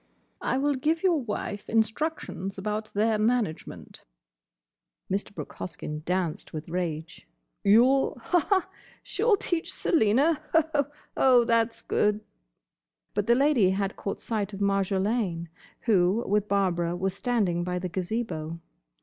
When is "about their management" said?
2.57-4.03